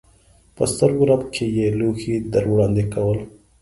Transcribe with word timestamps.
په 0.55 0.63
سترګو 0.73 1.03
رپ 1.09 1.23
کې 1.33 1.45
یې 1.57 1.67
لوښي 1.79 2.15
در 2.33 2.43
وړاندې 2.51 2.83
کول. 2.93 3.19